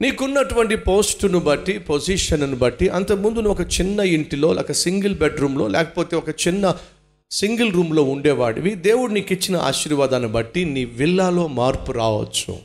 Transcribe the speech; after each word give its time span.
నీకున్నటువంటి 0.00 0.76
పోస్టును 0.76 1.38
బట్టి 1.38 1.78
పొజిషన్ను 1.78 2.56
బట్టి 2.56 2.88
అంతకుముందు 2.88 3.40
నువ్వు 3.40 3.62
ఒక 3.62 3.80
చిన్న 3.80 4.00
ఇంటిలో 4.00 4.52
లేక 4.52 4.72
సింగిల్ 4.72 5.14
బెడ్రూమ్లో 5.14 5.68
లేకపోతే 5.68 6.16
ఒక 6.16 6.28
చిన్న 6.28 6.76
సింగిల్ 7.30 7.72
రూమ్లో 7.72 8.02
ఉండేవాడివి. 8.02 8.74
దేవుడు 8.74 9.12
నీకు 9.12 9.32
ఇచ్చిన 9.32 9.56
ఆశీర్వాదాన్ని 9.56 10.28
బట్టి 10.28 10.64
నీ 10.64 10.84
విల్లాలో 10.84 11.46
మార్పు 11.46 11.92
రావచ్చు. 11.92 12.56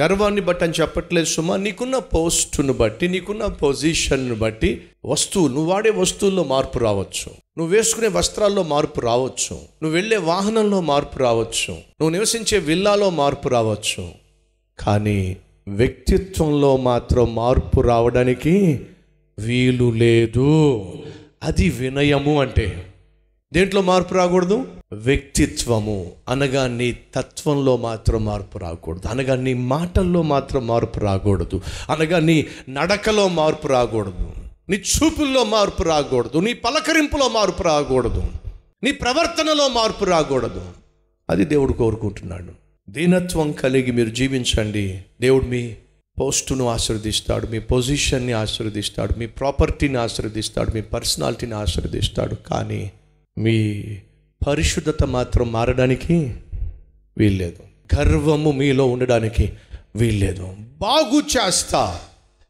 గర్వాన్ని 0.00 0.40
బట్టి 0.40 0.64
అని 0.64 0.72
చెప్పట్లేదు 0.80 1.26
సుమా. 1.26 1.56
నీకున్న 1.56 1.98
పోస్టును 1.98 2.72
బట్టి 2.72 3.08
నీకున్న 3.08 3.46
పొజిషన్ను 3.46 4.34
బట్టి 4.34 4.82
వస్తువులు 5.04 5.54
నువ్వు 5.54 5.72
వాడే 5.72 5.90
వస్తువుల్లో 5.90 6.44
మార్పు 6.44 6.78
రావచ్చు. 6.78 7.32
నువ్వు 7.58 7.66
వేసుకునే 7.66 8.08
వస్త్రాల్లో 8.08 8.62
మార్పు 8.62 9.00
రావచ్చు. 9.00 9.54
నువ్వు 9.54 9.90
వెళ్ళే 9.90 10.16
వాహనంలో 10.16 10.80
మార్పు 10.80 11.18
రావచ్చు. 11.18 11.70
నువ్వు 11.70 12.08
నివసించే 12.08 12.58
విల్లాలో 12.58 13.10
మార్పు 13.10 13.48
రావచ్చు. 13.48 14.08
కానీ 14.78 15.36
వ్యక్తిత్వంలో 15.68 16.76
మాత్రం 16.76 17.34
మార్పు 17.34 17.80
రావడానికి 17.80 18.80
వీలు 19.38 19.90
లేదు. 19.90 20.82
అది 21.42 21.70
వినయము 21.70 22.40
అంటే. 22.40 22.86
దేంట్లో 23.52 23.82
మార్పు 23.82 24.14
రాకూడదు? 24.14 24.66
వ్యక్తిత్వము. 24.92 26.12
అనగా 26.28 26.66
నీ 26.66 26.98
తత్వంలో 27.14 27.76
మాత్రం 27.76 28.24
మార్పు 28.24 28.58
రాకూడదు. 28.58 29.08
అనగా 29.08 29.36
నీ 29.36 29.54
మాటల్లో 29.54 30.22
మాత్రం 30.22 30.66
మార్పు 30.66 31.00
రాకూడదు. 31.00 31.60
అనగా 31.90 32.18
నీ 32.18 32.46
నడకలో 32.68 33.28
మార్పు 33.28 33.66
రాకూడదు. 33.66 34.32
నీ 34.68 34.76
చూపుల్లో 34.76 35.44
మార్పు 35.44 35.82
రాకూడదు. 35.82 36.38
నీ 36.38 36.52
పలకరింపులో 36.52 37.28
మార్పు 37.28 37.62
రాకూడదు. 37.62 38.22
నీ 38.82 38.92
ప్రవర్తనలో 38.92 39.68
మార్పు 39.68 40.04
రాకూడదు. 40.04 40.64
అది 41.30 41.44
దేవుడు 41.44 41.72
కోరుకుంటున్నాడు. 41.72 42.65
దీనత్వం 42.90 43.52
కలిగి 43.52 43.90
మీరు 43.90 44.08
జీవించండి. 44.08 45.02
దేవుడు 45.20 45.44
మీ 45.44 45.76
పోస్టును 46.20 46.68
ఆశీర్దిస్తాడు 46.68 47.46
మీ 47.46 47.58
పొజిషన్ని 47.58 48.32
ఆశీర్దిస్తాడు 48.32 49.18
మీ 49.18 49.26
ప్రాపర్టీని 49.26 49.98
ఆశీర్దిస్తాడు 49.98 50.70
మీ 50.70 50.80
పర్సనాలిటీని 50.80 51.54
ఆశీర్దిస్తాడు 51.54 52.34
కానీ 52.34 52.92
మీ 53.38 53.84
పరిశుద్ధత 54.46 55.04
మాత్రం 55.04 55.52
మారడానికి 55.52 56.36
వీల్లేదు. 57.18 57.62
గర్వము 57.98 58.52
మీలో 58.52 58.86
ఉండడానికి 58.86 59.52
వీల్లేదు. 59.96 60.56
బాగు 60.58 61.18
చేస్తా 61.18 62.00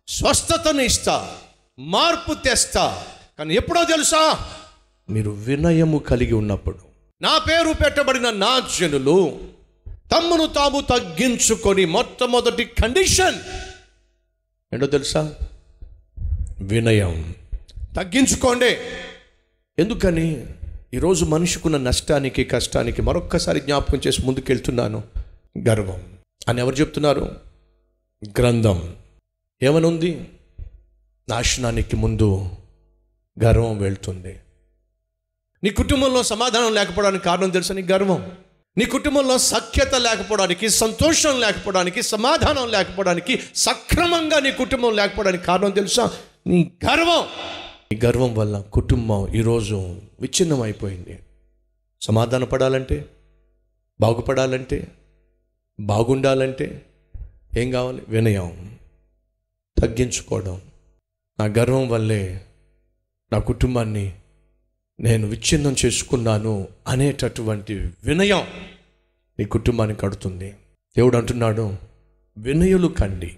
స్వస్థతను 0.09 0.81
ఇస్తా 0.81 1.31
మార్పు 1.79 2.35
తెస్తా. 2.35 3.05
కానీ 3.39 3.55
ఎప్పుడో 3.55 3.85
తెలుసా? 3.85 4.39
మీరు 5.11 5.31
వినయము 5.31 5.99
కలిగి 5.99 6.33
ఉన్నప్పుడు. 6.33 6.77
నా 7.23 7.39
పేరు 7.39 7.73
పెట్టబడిన 7.73 8.31
నా 8.31 8.69
జనులు 8.79 9.39
తమ్మును 10.13 10.47
తాము 10.47 10.81
తగ్గించుకొని 10.81 11.85
మొట్టమొదటి 11.85 12.65
కండిషన్. 12.65 13.35
ఏంటో 14.75 14.87
తెలుసా? 14.87 15.35
వినయం. 16.61 17.35
తగ్గించుకోండి. 17.97 18.77
ఎందుకని? 19.79 20.47
ఈరోజు 20.95 21.25
మనిషికున్న 21.25 21.77
నష్టానికి 21.77 22.45
కష్టానికి 22.45 23.03
మరొక్కసారి 23.03 23.61
జ్ఞాపకం 23.61 24.01
చేసి 24.07 24.23
ముందుకెళ్తున్నాను. 24.23 25.03
గర్వం. 25.69 26.03
అని 26.49 26.61
ఎవరు 26.61 26.75
చెప్తున్నారు? 26.75 27.41
గ్రంథం. 28.27 28.95
ఏమనుంది? 29.63 30.29
నాశనానికి 31.29 31.97
ముందు 31.97 32.49
గర్వం 33.45 33.79
వెళ్తుంది. 33.79 34.41
నీ 35.65 35.71
కుటుంబంలో 35.71 36.23
సమాధానం 36.23 36.75
లేకపోవడానికి 36.75 37.25
కారణం 37.25 37.51
తెలుసా 37.51 37.75
నీ 37.75 37.83
గర్వం? 37.83 38.33
నీ 38.79 38.85
కుటుంబంలో 38.85 39.39
సఖ్యత 39.39 39.95
లేకపోవడానికి 39.95 40.69
సంతోషం 40.69 41.41
లేకపోవడానికి 41.41 42.03
సమాధానం 42.03 42.69
లేకపోవడానికి 42.71 43.41
సక్రమంగా 43.57 44.41
నీ 44.41 44.53
కుటుంబం 44.53 44.97
లేకపోవడానికి 44.97 45.45
కారణం 45.45 45.71
తెలుసా? 45.71 46.11
నీ 46.47 46.73
గర్వం. 46.85 47.27
నీ 47.93 48.01
గర్వం 48.05 48.35
వల్ల 48.35 48.61
కుటుంబం 48.61 49.35
ఈరోజు 49.35 49.75
విచ్ఛిన్నం 50.21 50.61
అయిపోయింది 50.61 51.19
సమాధాన 52.03 52.45
పడాలంటే 52.45 53.07
బాగుపడాలంటే 54.01 54.89
బాగుండాలంటే 55.81 56.87
ఏం 57.57 57.71
కావాలి? 57.71 58.03
వినయం. 58.09 58.79
తగ్గించుకోవడం. 59.79 60.61
నా 61.41 61.45
గర్వం 61.45 61.89
వల్లే 61.89 62.41
నా 63.33 63.39
కుటుంబాన్ని 63.39 64.13
నేను 65.01 65.27
విచ్ఛిన్నం 65.27 65.77
చేసుకున్నాను 65.85 66.69
అనేటటువంటి 66.89 67.75
వినయం. 68.05 68.47
నీ 69.39 69.45
కుటుంబానికి 69.45 70.01
కడుతుంది. 70.01 70.55
దేవుడు 70.97 71.17
అంటున్నాడు 71.17 71.75
వినయులు 72.39 72.89
కండి. 72.89 73.37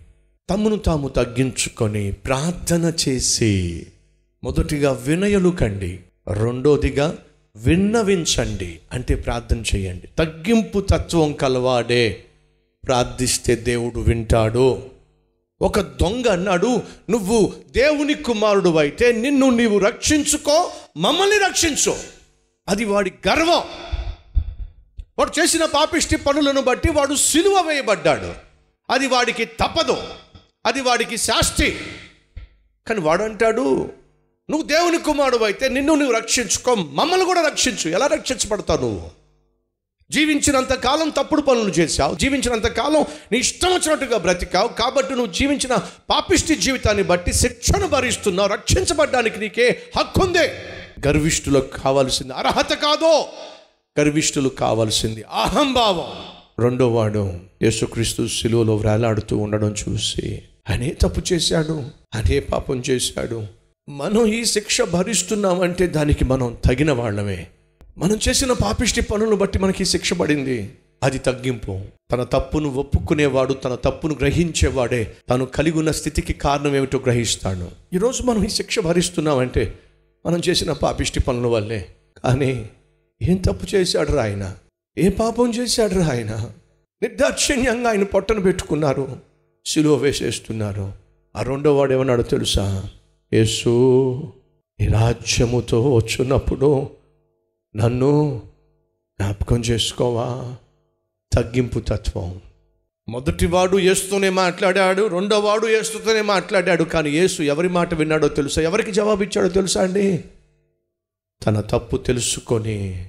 తమను 0.50 0.76
తాము 0.76 1.08
తగ్గించుకొని 1.08 2.12
ప్రార్థన 2.12 2.92
చేసి 3.08 3.86
మొదటిగా 4.44 4.92
వినయులు 4.92 5.48
కండి. 5.48 6.00
రెండోదిగా 6.32 7.18
విన్నవించండి. 7.56 8.78
అంటే 8.92 9.14
ప్రార్థన 9.14 9.62
చేయండి. 9.76 10.06
తగ్గింపు 10.06 10.80
తత్వం 10.80 11.32
కలవాడే 11.32 12.24
ప్రార్థిస్తే 12.86 13.56
దేవుడు 13.56 14.00
వింటాడు. 14.00 14.82
ఒక 15.62 15.80
దొంగ 15.80 16.26
అన్నాడు 16.26 16.82
నువ్వు 17.10 17.52
దేవుని 17.70 18.14
కుమారుడు 18.14 18.76
అయితే 18.76 19.12
నిన్ను 19.12 19.50
నీవు 19.50 19.78
రక్షించుకో 19.78 20.70
మమ్మల్ని 20.96 21.38
రక్షించు. 21.38 21.96
అది 22.68 22.84
వాడి 22.84 23.12
గర్వం. 23.28 23.62
వాడు 25.18 25.40
చేసిన 25.40 25.64
పాపిష్టి 25.64 26.16
పనులను 26.16 26.60
బట్టి 26.60 26.90
వాడు 26.90 27.14
సిలువ 27.14 27.60
వేయబడ్డాడు. 27.60 28.34
అది 28.90 29.06
వాడికి 29.06 29.44
తప్పదు. 29.44 29.96
అది 30.66 30.80
వాడికి 30.80 31.16
శాస్తి. 31.16 31.80
కానీ 32.88 33.00
వాడు 33.00 33.22
అంటాడు 33.22 33.90
నువ్వు 34.50 34.62
దేవుని 34.62 34.98
కుమారుడు 34.98 35.44
అయితే 35.44 35.68
నిన్ను 35.68 35.94
నువ్వు 35.94 36.16
రక్షించుకో 36.16 36.74
మమ్మల్ని 36.74 37.26
కూడా 37.26 37.46
రక్షించు. 37.46 37.90
ఎలా 37.90 38.06
రక్షించబడతావు 38.06 38.80
నువ్వు? 38.80 39.10
జీవించినంత 40.10 40.72
కాలం 40.72 41.08
తప్పుడు 41.08 41.42
పనులు 41.42 41.70
చేశావు. 41.70 42.14
జీవించినంత 42.14 42.66
కాలం 42.66 43.04
నీ 43.32 43.38
ఇష్టం 43.38 43.74
వచ్చినట్టుగా 43.74 44.18
బ్రతికావు. 44.18 44.68
కాబట్టి 44.68 45.14
నువ్వు 45.14 45.32
జీవించిన 45.32 45.76
పాపిష్టి 46.10 46.54
జీవితాన్ని 46.54 47.02
బట్టి 47.02 47.32
శిక్షను 47.32 47.86
భరిస్తున్నావు. 47.86 48.48
రక్షించబడ్డానికి 48.48 49.40
నీకే 49.40 49.82
హక్కు 49.98 50.22
ఉంది 50.24 50.48
గర్విష్ఠులకు 51.08 51.80
కావాల్సింది 51.80 52.32
అర్హత 52.32 52.72
కాదో 52.72 53.28
గర్విష్ఠులు 54.00 54.48
కావాల్సింది. 54.48 55.22
అహంభావం. 55.22 56.28
రెండో 56.64 56.92
వాడు 56.92 57.32
యేసుక్రీస్తు 57.62 58.26
శిలువలో 58.26 58.76
వ్రేలాడుతూ 58.76 59.36
ఉండడం 59.36 59.74
చూసి 59.88 60.42
అనే 60.68 60.96
తప్పు 61.00 61.22
చేశాడు 61.32 61.82
అనే 62.14 62.40
పాపం 62.40 62.82
చేశాడు. 62.90 63.46
మనం 63.88 64.26
ఈ 64.26 64.44
శిక్ష 64.44 64.82
భరిస్తున్నామంటే 64.82 65.86
దానికి 65.86 66.24
మనం 66.24 66.56
తగిన 66.64 66.92
వాళ్ళమే. 66.92 67.46
మనం 67.98 68.18
చేసిన 68.28 68.52
పాపిష్టి 68.52 69.00
పనులను 69.00 69.36
బట్టి 69.36 69.58
మనకి 69.58 69.84
శిక్ష 69.84 70.12
పడింది. 70.12 70.72
అది 71.02 71.18
తగ్గింపు. 71.18 71.80
తన 72.12 72.22
తప్పును 72.22 72.68
ఒప్పుకునేవాడు 72.68 73.52
తన 73.52 73.74
తప్పును 73.74 74.16
గ్రహించేవాడే. 74.20 75.14
తను 75.30 75.46
కలిగి 75.46 75.78
ఉన్న 75.78 75.90
స్థితికి 75.90 76.32
కారణం 76.32 76.76
ఏమిటో 76.76 76.98
గ్రహిస్తాడు. 76.98 77.68
ఈరోజు 77.94 78.22
మనం 78.22 78.44
ఈ 78.44 78.48
శిక్ష 78.48 78.78
భరిస్తున్నామంటే 78.78 79.78
మనం 80.26 80.40
చేసిన 80.48 80.72
పాపిష్టి 80.72 81.20
పనుల 81.20 81.46
వల్లే. 81.46 81.86
కానీ 82.24 82.68
ఏం 83.22 83.36
తప్పు 83.36 83.66
చేశాడు 83.74 84.12
రా 84.12 84.22
ఆయన? 84.22 84.56
ఏ 84.98 85.08
పాపం 85.08 85.54
చేశాడు 85.54 85.94
రా 85.94 86.06
ఆయన? 86.06 86.50
నిర్దాక్షిణ్యంగా 87.02 87.90
ఆయన 87.90 88.02
పొట్టను 88.02 88.40
పెట్టుకున్నారు. 88.40 89.16
సిలువ 89.66 89.94
వేసేస్తున్నారు. 89.94 90.92
ఆ 91.36 91.42
రెండో 91.42 91.76
వాడు 91.76 91.92
ఏమన్నాడు 91.92 92.22
తెలుసా? 92.22 92.90
యేసు 93.34 94.32
ఈ 94.80 94.86
రాజ్యముతో 94.86 95.94
వచ్చినప్పుడు 95.94 96.90
నన్ను 97.76 98.42
జ్ఞాపకం 99.20 99.60
చేసుకోవా? 99.60 100.56
తగ్గింపు 101.32 101.80
తత్వం. 101.80 102.40
మొదటివాడు 103.08 103.78
యేసుతోనే 103.78 104.28
మాట్లాడాడు 104.28 105.06
రెండోవాడు 105.06 105.66
వాడు 105.66 106.22
మాట్లాడాడు 106.22 106.84
కానీ 106.84 107.10
ఏసు 107.10 107.42
ఎవరి 107.42 107.68
మాట 107.68 107.94
విన్నాడో 107.94 108.28
తెలుసా? 108.28 108.62
ఎవరికి 108.62 108.92
జవాబిచ్చాడో 108.92 109.48
తెలుసా 109.48 109.82
అండి? 109.82 110.24
తన 111.46 111.60
తప్పు 111.60 111.96
తెలుసుకొని 111.96 113.06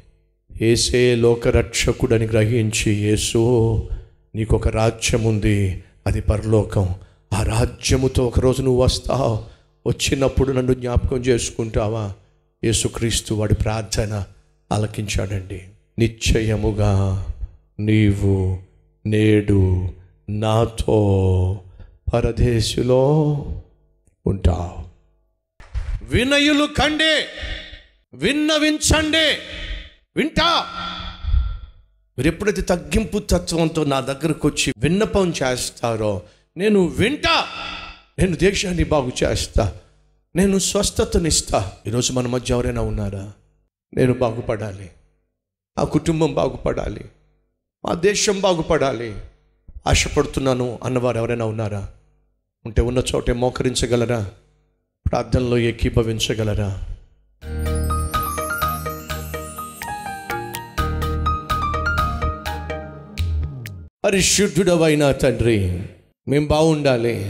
ఏసే 0.62 1.16
లోకరక్షకుడని 1.16 2.28
గ్రహించి 2.28 2.94
యేసు 2.94 3.40
నీకు 4.36 4.56
ఒక 4.56 4.68
రాజ్యం 4.68 5.24
ఉంది 5.24 5.84
అది 6.08 6.22
పరలోకం. 6.22 6.96
ఆ 7.34 7.44
రాజ్యముతో 7.44 8.26
ఒకరోజు 8.26 8.62
నువ్వు 8.62 8.84
వస్తావు. 8.84 9.44
వచ్చినప్పుడు 9.88 10.52
నన్ను 10.52 10.74
జ్ఞాపకం 10.74 11.18
చేసుకుంటావా? 11.18 12.14
యేసుక్రీస్తు 12.64 13.34
వాడి 13.34 13.56
ప్రార్థన 13.56 14.26
ఆలకించాడండి. 14.72 15.62
నిశ్చయముగా 16.00 17.26
నీవు 17.80 18.60
నేడు 19.06 19.90
నాతో 20.30 21.60
పరదేశులో 22.14 23.12
ఉంటావు. 24.28 24.90
వినయులు 26.04 26.66
కండే 26.66 27.26
విన్నవించండి. 28.14 29.38
వింటా. 30.16 30.66
మీరు 32.18 32.28
ఎప్పుడైతే 32.28 32.62
తగ్గింపు 32.62 33.20
తత్వంతో 33.20 33.84
నా 33.84 34.00
దగ్గరకు 34.00 34.48
వచ్చి 34.48 34.74
విన్నపం 34.78 35.34
చేస్తారో 35.44 36.22
నేను 36.58 36.86
వింటా. 36.86 37.46
నేను 38.20 38.36
దేశాన్ని 38.36 38.84
బాగు 38.84 39.12
చేస్తా. 39.24 39.76
నేను 40.36 40.60
స్వస్థతనిస్తా. 40.60 41.72
ఈరోజు 41.88 42.14
మన 42.14 42.28
మధ్య 42.28 42.54
ఎవరైనా 42.54 42.82
ఉన్నారా? 42.82 43.34
నేను 43.94 44.14
బాగుపడాలి. 44.14 44.90
ఆ 45.78 45.84
కుటుంబం 45.84 46.34
బాగుపడాలి. 46.34 47.06
మా 47.86 47.94
దేశం 47.94 48.42
బాగుపడాలి. 48.42 49.16
ఆశపడుతున్నాను 49.88 50.80
అన్నవారు 50.84 51.18
ఎవరైనా 51.18 51.46
ఉన్నారా? 51.46 51.90
ఉంటే 52.66 52.82
ఉన్న 52.82 53.04
చోటే 53.16 53.34
మోకరించగలరా? 53.34 54.32
ప్రార్థనలో 55.12 55.58
ఏకీభవించగలరా? 55.58 56.86
పరిశుద్ధుడవైన 64.10 65.12
తండ్రి 65.12 65.80
మేము 66.28 66.48
బాగుండాలి 66.48 67.26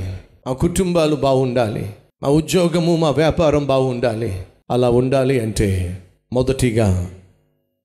మా 0.48 0.54
కుటుంబాలు 0.54 1.16
బాగుండాలి 1.16 1.90
మా 2.24 2.30
ఉద్యోగము 2.30 2.96
మా 2.96 3.10
వ్యాపారం 3.10 3.66
బాగుండాలి 3.66 4.44
అలా 4.72 4.90
ఉండాలి 4.90 5.40
అంటే 5.40 5.98
మొదటిగా 6.34 7.12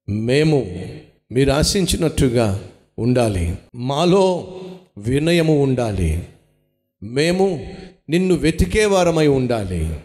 మేము 0.09 0.89
మీరు 1.33 1.51
ఆశించినట్టుగా 1.51 2.65
ఉండాలి. 2.99 3.55
మాలో 3.75 4.47
వినయము 4.99 5.63
ఉండాలి. 5.63 6.23
మేము 7.03 7.67
నిన్ను 8.11 8.35
వెతికేవారమై 8.35 9.27
ఉండాలి. 9.27 9.97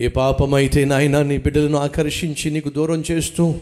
ఏ 0.00 0.08
పాపమైతే 0.08 0.84
నాయన 0.84 1.22
నీ 1.22 1.38
బిడ్డలను 1.38 1.78
ఆకర్షించి 1.78 2.50
నీకు 2.50 2.68
దూరం 2.68 3.04
చేస్తూ 3.10 3.54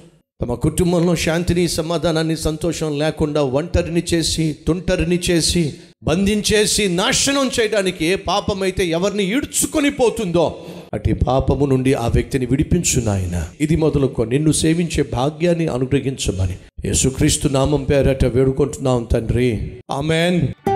తమ 0.42 0.54
కుటుంబంలో 0.54 1.16
శాంతిని 1.16 1.68
సమాధానాన్ని 1.68 2.36
సంతోషం 2.36 2.98
లేకుండా 2.98 3.42
ఒంటరిని 3.42 4.02
చేసి 4.14 4.56
తుంటరిని 4.66 5.20
చేసి 5.30 5.74
బంధించేసి 6.02 6.88
నాశనం 6.88 7.50
చేయడానికి 7.60 8.04
ఏ 8.04 8.14
పాపమైతే 8.14 8.86
ఎవరిని 8.86 9.24
ఈడ్చుకొని 9.24 9.90
పోతుందో 9.90 10.56
అటు 10.94 11.14
పాపము 11.28 11.66
నుండి 11.66 11.94
ఆ 11.94 12.06
వ్యక్తిని 12.06 12.46
విడిపించు 12.46 13.00
నాయన. 13.00 13.48
ఇది 13.60 13.76
మొదలుకో. 13.76 14.24
నిన్ను 14.24 14.52
సేవించే 14.52 15.04
భాగ్యాన్ని 15.12 15.68
అనుగ్రహించమని. 15.68 16.56
యేసుక్రీస్తు 16.84 17.48
నామం 17.48 17.84
పేరట 17.84 18.24
వేడుకుంటున్నాం 18.24 19.08
తండ్రి. 19.12 19.70
ఆమెన్. 19.90 20.70